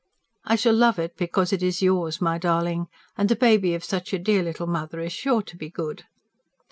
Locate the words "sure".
5.13-5.43